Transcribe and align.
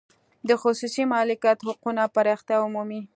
د 0.47 0.49
خصوصي 0.61 1.03
مالکیت 1.13 1.59
حقونه 1.67 2.03
پراختیا 2.15 2.57
ومومي. 2.61 3.01